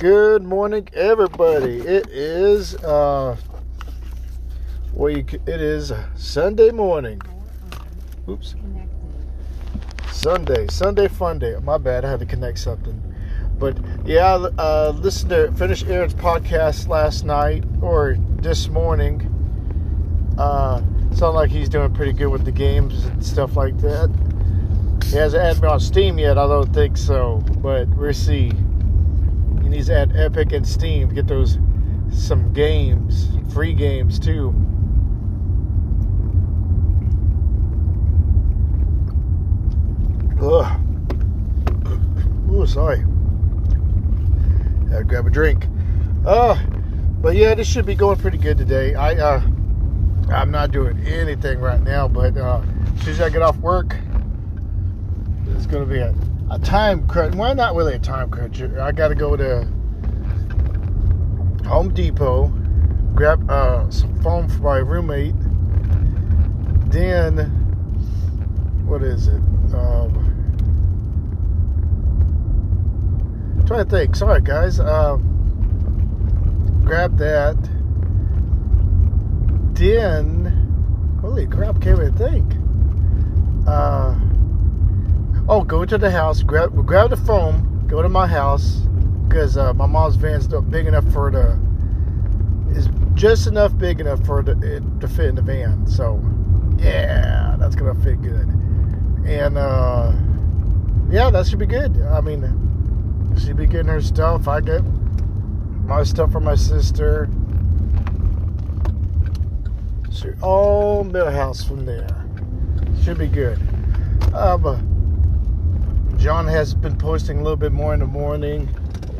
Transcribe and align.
Good 0.00 0.44
morning, 0.44 0.88
everybody. 0.94 1.80
It 1.80 2.08
is 2.08 2.74
uh, 2.76 3.36
c- 4.96 5.38
it 5.46 5.60
is 5.60 5.92
Sunday 6.16 6.70
morning. 6.70 7.20
Oops, 8.26 8.54
Sunday, 10.10 10.68
Sunday 10.68 11.06
fun 11.06 11.38
day. 11.38 11.54
My 11.62 11.76
bad, 11.76 12.06
I 12.06 12.10
had 12.12 12.20
to 12.20 12.24
connect 12.24 12.60
something. 12.60 12.98
But 13.58 13.76
yeah, 14.06 14.36
uh, 14.36 14.94
listened 14.96 15.32
to 15.32 15.52
finish 15.52 15.84
Aaron's 15.84 16.14
podcast 16.14 16.88
last 16.88 17.26
night 17.26 17.64
or 17.82 18.16
this 18.36 18.68
morning. 18.68 19.20
Uh, 20.38 20.78
sound 21.14 21.34
like 21.34 21.50
he's 21.50 21.68
doing 21.68 21.92
pretty 21.92 22.14
good 22.14 22.28
with 22.28 22.46
the 22.46 22.52
games 22.52 23.04
and 23.04 23.22
stuff 23.22 23.54
like 23.54 23.76
that. 23.82 24.08
He 25.04 25.16
hasn't 25.16 25.42
added 25.42 25.60
me 25.60 25.68
on 25.68 25.78
Steam 25.78 26.18
yet. 26.18 26.38
I 26.38 26.46
don't 26.46 26.72
think 26.72 26.96
so, 26.96 27.44
but 27.58 27.86
we'll 27.88 28.14
see. 28.14 28.50
Needs 29.70 29.86
to 29.86 29.98
add 29.98 30.16
Epic 30.16 30.52
and 30.52 30.66
Steam 30.66 31.14
get 31.14 31.28
those 31.28 31.56
some 32.12 32.52
games, 32.52 33.28
free 33.54 33.72
games 33.72 34.18
too. 34.18 34.52
Ugh. 40.42 40.80
Ooh, 42.50 42.66
sorry. 42.66 43.04
To 44.90 45.04
grab 45.06 45.28
a 45.28 45.30
drink. 45.30 45.68
Uh, 46.26 46.60
but 47.20 47.36
yeah, 47.36 47.54
this 47.54 47.68
should 47.68 47.86
be 47.86 47.94
going 47.94 48.18
pretty 48.18 48.38
good 48.38 48.58
today. 48.58 48.96
I 48.96 49.14
uh, 49.14 49.40
I'm 50.32 50.50
not 50.50 50.72
doing 50.72 50.98
anything 51.06 51.60
right 51.60 51.80
now, 51.80 52.08
but 52.08 52.36
uh, 52.36 52.60
as 52.96 53.02
soon 53.02 53.14
as 53.14 53.20
I 53.20 53.30
get 53.30 53.42
off 53.42 53.56
work, 53.58 53.96
it's 55.54 55.66
gonna 55.66 55.86
be 55.86 55.98
a, 55.98 56.12
a 56.50 56.58
time 56.58 57.06
crunch. 57.06 57.34
Well, 57.36 57.54
not 57.54 57.74
really 57.76 57.94
a 57.94 57.98
time 57.98 58.30
crunch. 58.30 58.60
I 58.60 58.92
got 58.92 59.08
to 59.08 59.14
go 59.14 59.36
to 59.36 59.64
Home 61.66 61.94
Depot, 61.94 62.48
grab 63.14 63.48
uh, 63.48 63.88
some 63.90 64.20
foam 64.22 64.48
for 64.48 64.62
my 64.62 64.78
roommate. 64.78 65.34
Then, 66.90 67.36
what 68.84 69.04
is 69.04 69.28
it? 69.28 69.40
Um, 69.72 70.26
trying 73.66 73.84
to 73.84 73.90
think. 73.90 74.16
Sorry, 74.16 74.40
guys. 74.40 74.80
Uh, 74.80 75.16
grab 76.82 77.16
that. 77.18 77.56
Then, 79.74 81.18
holy 81.20 81.46
crap! 81.46 81.80
Can't 81.80 82.00
even 82.00 82.16
think. 82.16 82.52
Uh, 83.68 84.18
oh, 85.48 85.62
go 85.62 85.84
to 85.84 85.98
the 85.98 86.10
house. 86.10 86.42
Grab 86.42 86.74
grab 86.86 87.10
the 87.10 87.16
foam. 87.16 87.84
Go 87.86 88.02
to 88.02 88.08
my 88.08 88.26
house 88.26 88.76
because 89.28 89.56
uh, 89.56 89.72
my 89.74 89.86
mom's 89.86 90.16
van's 90.16 90.46
big 90.46 90.86
enough 90.86 91.10
for 91.12 91.30
the 91.30 91.58
is 92.76 92.88
just 93.14 93.46
enough 93.46 93.76
big 93.76 94.00
enough 94.00 94.24
for 94.24 94.42
the, 94.42 94.52
it 94.62 94.82
to 95.00 95.08
fit 95.08 95.26
in 95.26 95.34
the 95.34 95.42
van. 95.42 95.86
So 95.86 96.22
yeah, 96.78 97.56
that's 97.58 97.74
gonna 97.74 97.94
fit 98.02 98.22
good. 98.22 98.48
And 99.26 99.58
uh, 99.58 100.12
yeah, 101.10 101.30
that 101.30 101.46
should 101.46 101.58
be 101.58 101.66
good. 101.66 102.00
I 102.02 102.20
mean, 102.20 103.36
she'd 103.38 103.56
be 103.56 103.66
getting 103.66 103.88
her 103.88 104.00
stuff. 104.00 104.48
I 104.48 104.60
get 104.60 104.82
my 105.84 106.02
stuff 106.04 106.32
from 106.32 106.44
my 106.44 106.54
sister. 106.54 107.28
So 110.10 110.32
all 110.42 111.04
middle 111.04 111.30
house 111.30 111.62
from 111.62 111.86
there. 111.86 112.08
Should 113.02 113.18
be 113.18 113.28
good. 113.28 113.58
Um, 114.34 114.89
John 116.20 116.46
has 116.48 116.74
been 116.74 116.98
posting 116.98 117.38
a 117.38 117.42
little 117.42 117.56
bit 117.56 117.72
more 117.72 117.94
in 117.94 118.00
the 118.00 118.06
morning. 118.06 118.66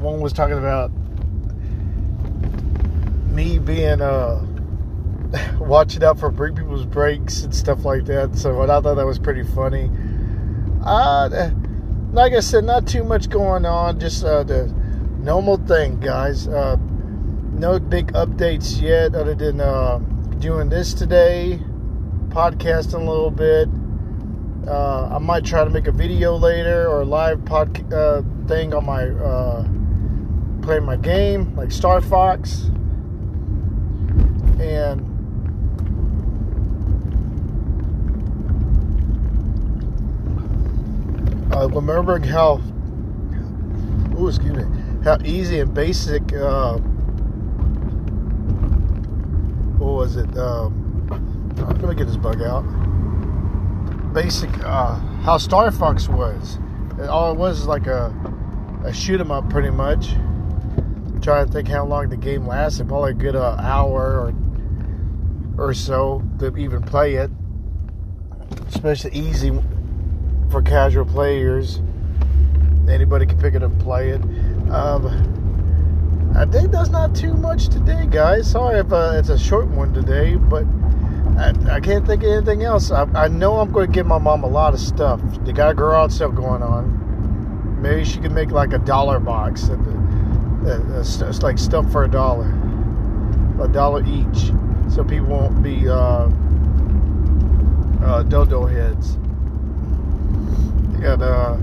One 0.00 0.20
was 0.20 0.32
talking 0.32 0.56
about 0.56 0.90
me 3.28 3.58
being 3.58 4.00
uh 4.00 4.42
watching 5.58 6.02
out 6.02 6.18
for 6.18 6.32
people's 6.32 6.86
breaks 6.86 7.42
and 7.42 7.54
stuff 7.54 7.84
like 7.84 8.06
that. 8.06 8.34
So 8.34 8.62
I 8.62 8.66
thought 8.66 8.94
that 8.94 9.04
was 9.04 9.18
pretty 9.18 9.42
funny. 9.42 9.90
Uh, 10.82 11.50
like 12.12 12.32
I 12.32 12.40
said, 12.40 12.64
not 12.64 12.88
too 12.88 13.04
much 13.04 13.28
going 13.28 13.66
on. 13.66 14.00
Just 14.00 14.24
uh, 14.24 14.42
the 14.42 14.64
normal 15.18 15.58
thing, 15.58 16.00
guys. 16.00 16.48
Uh, 16.48 16.76
no 17.52 17.78
big 17.78 18.10
updates 18.14 18.80
yet, 18.80 19.14
other 19.14 19.34
than 19.34 19.60
uh, 19.60 19.98
doing 20.38 20.70
this 20.70 20.94
today, 20.94 21.60
podcasting 22.28 22.94
a 22.94 22.98
little 23.10 23.30
bit. 23.30 23.68
Uh, 24.66 25.10
I 25.12 25.18
might 25.18 25.44
try 25.44 25.62
to 25.62 25.70
make 25.70 25.86
a 25.86 25.92
video 25.92 26.34
later 26.34 26.88
or 26.88 27.02
a 27.02 27.04
live 27.04 27.44
pod 27.44 27.92
uh, 27.92 28.22
thing 28.48 28.74
on 28.74 28.84
my 28.84 29.04
uh, 29.04 29.62
playing 30.62 30.84
my 30.84 30.96
game 30.96 31.54
like 31.54 31.70
Star 31.70 32.00
Fox. 32.00 32.64
And 34.58 35.02
uh, 41.54 41.68
remembering 41.68 42.24
how 42.24 42.60
ooh, 44.18 44.26
excuse 44.26 44.56
me 44.56 44.64
how 45.04 45.18
easy 45.24 45.60
and 45.60 45.72
basic 45.72 46.32
uh, 46.32 46.78
what 49.78 49.92
was 49.92 50.16
it? 50.16 50.36
Um, 50.36 50.82
I'm 51.58 51.78
gonna 51.78 51.94
get 51.94 52.08
this 52.08 52.16
bug 52.16 52.42
out 52.42 52.64
basic 54.16 54.48
uh, 54.64 54.94
how 55.24 55.36
Star 55.36 55.70
Fox 55.70 56.08
was 56.08 56.58
all 57.06 57.32
it 57.32 57.36
was 57.36 57.60
is 57.60 57.66
like 57.66 57.86
a 57.86 58.14
a 58.82 58.92
shoot 58.92 59.20
'em 59.20 59.30
up 59.30 59.50
pretty 59.50 59.68
much. 59.68 60.14
Trying 61.20 61.46
to 61.46 61.52
think 61.52 61.68
how 61.68 61.84
long 61.84 62.08
the 62.08 62.16
game 62.16 62.46
lasted 62.46 62.88
probably 62.88 63.10
a 63.10 63.14
good 63.14 63.36
uh, 63.36 63.56
hour 63.58 64.32
or 65.58 65.66
or 65.66 65.74
so 65.74 66.22
to 66.38 66.56
even 66.56 66.82
play 66.82 67.16
it. 67.16 67.30
Especially 68.68 69.12
easy 69.12 69.52
for 70.50 70.62
casual 70.62 71.04
players. 71.04 71.82
Anybody 72.88 73.26
can 73.26 73.38
pick 73.38 73.54
it 73.54 73.62
up 73.62 73.72
and 73.72 73.80
play 73.82 74.10
it. 74.10 74.22
Um, 74.70 76.32
I 76.34 76.46
think 76.46 76.70
that's 76.70 76.90
not 76.90 77.14
too 77.14 77.34
much 77.34 77.68
today 77.68 78.06
guys. 78.08 78.50
Sorry 78.50 78.78
if 78.78 78.90
uh, 78.90 79.12
it's 79.16 79.28
a 79.28 79.38
short 79.38 79.66
one 79.66 79.92
today 79.92 80.36
but 80.36 80.64
I, 81.38 81.76
I 81.76 81.80
can't 81.80 82.06
think 82.06 82.22
of 82.22 82.30
anything 82.30 82.62
else 82.62 82.90
I, 82.90 83.04
I 83.14 83.28
know 83.28 83.60
I'm 83.60 83.72
going 83.72 83.86
to 83.86 83.92
give 83.92 84.06
my 84.06 84.18
mom 84.18 84.44
a 84.44 84.48
lot 84.48 84.74
of 84.74 84.80
stuff 84.80 85.20
they 85.44 85.52
got 85.52 85.70
a 85.70 85.74
garage 85.74 86.12
sale 86.12 86.32
going 86.32 86.62
on 86.62 87.82
maybe 87.82 88.04
she 88.04 88.18
can 88.18 88.34
make 88.34 88.50
like 88.50 88.72
a 88.72 88.78
dollar 88.78 89.20
box 89.20 89.64
and, 89.64 90.66
uh, 90.66 90.70
uh, 90.70 91.00
it's 91.00 91.42
like 91.42 91.58
stuff 91.58 91.90
for 91.92 92.04
a 92.04 92.08
dollar 92.08 92.48
a 93.60 93.68
dollar 93.68 94.04
each 94.06 94.50
so 94.88 95.02
people 95.04 95.26
won't 95.26 95.62
be 95.62 95.88
uh, 95.88 96.28
uh, 98.02 98.22
dodo 98.22 98.66
heads. 98.66 99.14
And 101.04 101.22
uh, 101.22 101.56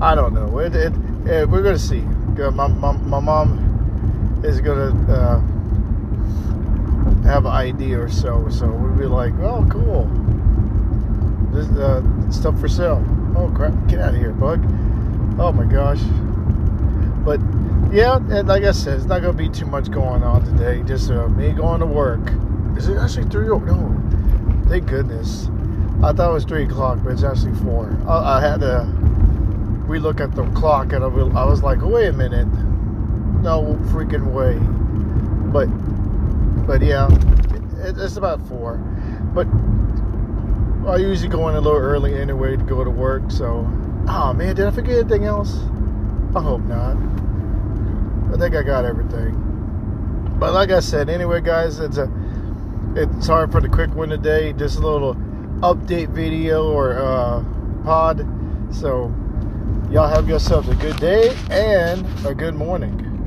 I 0.00 0.14
don't 0.14 0.32
know. 0.32 0.58
It, 0.58 0.74
it, 0.74 0.92
it, 1.26 1.48
we're 1.48 1.62
gonna 1.62 1.78
see. 1.78 2.02
Uh, 2.40 2.50
My, 2.50 2.68
my, 2.68 2.92
my 2.92 3.20
mom 3.20 4.40
is 4.44 4.60
gonna 4.60 4.94
uh, 5.12 5.40
have 7.28 7.44
an 7.44 7.52
idea 7.52 8.00
or 8.00 8.08
so. 8.08 8.48
So 8.48 8.66
we'd 8.66 8.98
be 8.98 9.04
like, 9.04 9.34
oh, 9.40 9.66
cool. 9.70 10.06
This 11.52 11.68
uh, 11.78 12.02
stuff 12.30 12.58
for 12.58 12.68
sale. 12.68 13.04
Oh 13.36 13.50
crap! 13.54 13.72
Get 13.86 14.00
out 14.00 14.14
of 14.14 14.20
here, 14.20 14.32
bug. 14.32 14.64
Oh 15.38 15.52
my 15.52 15.64
gosh. 15.64 16.00
But 17.24 17.40
yeah, 17.92 18.16
and 18.16 18.48
like 18.48 18.64
I 18.64 18.72
said, 18.72 18.98
it's 18.98 19.06
not 19.06 19.22
gonna 19.22 19.32
be 19.32 19.48
too 19.48 19.66
much 19.66 19.90
going 19.90 20.22
on 20.22 20.44
today. 20.44 20.82
Just 20.82 21.10
uh, 21.10 21.28
me 21.28 21.52
going 21.52 21.80
to 21.80 21.86
work. 21.86 22.20
Is 22.76 22.88
it 22.88 22.96
actually 22.96 23.28
three? 23.28 23.48
Oh 23.48 23.58
no! 23.58 23.94
Thank 24.68 24.86
goodness. 24.88 25.48
I 26.02 26.12
thought 26.12 26.30
it 26.30 26.34
was 26.34 26.44
three 26.44 26.64
o'clock, 26.64 26.98
but 27.02 27.12
it's 27.12 27.24
actually 27.24 27.54
four. 27.56 27.96
I, 28.06 28.38
I 28.38 28.40
had 28.40 28.60
to 28.60 28.86
relook 29.86 30.20
at 30.20 30.34
the 30.34 30.44
clock, 30.50 30.92
and 30.92 31.02
I 31.02 31.08
was 31.44 31.62
like, 31.62 31.80
"Wait 31.82 32.08
a 32.08 32.12
minute! 32.12 32.48
No 33.42 33.78
freaking 33.90 34.32
way!" 34.32 34.58
But, 35.50 35.68
but 36.68 36.82
yeah, 36.82 37.08
it, 37.82 37.96
it's 37.98 38.18
about 38.18 38.46
four. 38.46 38.76
But 39.34 39.46
I 40.86 40.98
usually 40.98 41.30
go 41.30 41.48
in 41.48 41.56
a 41.56 41.60
little 41.60 41.80
early 41.80 42.14
anyway 42.14 42.56
to 42.56 42.62
go 42.62 42.84
to 42.84 42.90
work. 42.90 43.30
So, 43.30 43.66
oh 44.06 44.34
man, 44.34 44.54
did 44.54 44.66
I 44.66 44.70
forget 44.70 44.98
anything 44.98 45.24
else? 45.24 45.56
I 46.36 46.42
hope 46.42 46.60
not. 46.64 46.96
I 48.34 48.38
think 48.38 48.54
I 48.54 48.62
got 48.62 48.84
everything. 48.84 49.34
But 50.38 50.52
like 50.52 50.70
I 50.70 50.80
said, 50.80 51.08
anyway, 51.08 51.40
guys, 51.40 51.80
it's 51.80 51.96
a 51.96 52.12
it's 52.94 53.26
hard 53.26 53.50
for 53.50 53.62
the 53.62 53.68
quick 53.68 53.94
one 53.94 54.10
today. 54.10 54.52
Just 54.52 54.76
a 54.78 54.86
little 54.86 55.14
update 55.60 56.10
video 56.10 56.70
or 56.70 56.98
uh, 56.98 57.42
pod. 57.82 58.28
So 58.70 59.12
y'all 59.90 60.08
have 60.08 60.28
yourselves 60.28 60.68
a 60.68 60.74
good 60.74 60.98
day 60.98 61.34
and 61.50 62.06
a 62.26 62.34
good 62.34 62.54
morning. 62.54 63.07